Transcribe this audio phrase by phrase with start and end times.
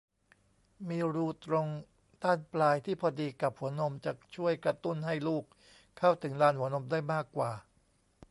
[0.89, 1.67] มีรูตรง
[2.23, 5.43] ด้านปลายที่พอดีกับหัวนม จะช่วยกระตุ้นให้ลูก
[5.97, 7.51] เข้าถึงลานหัวนมได้มากกว่า